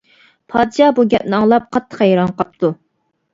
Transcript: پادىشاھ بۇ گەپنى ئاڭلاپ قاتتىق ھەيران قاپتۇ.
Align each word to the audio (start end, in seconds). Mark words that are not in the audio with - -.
پادىشاھ 0.53 0.93
بۇ 0.99 1.05
گەپنى 1.15 1.37
ئاڭلاپ 1.41 1.67
قاتتىق 1.77 2.03
ھەيران 2.05 2.35
قاپتۇ. 2.41 2.73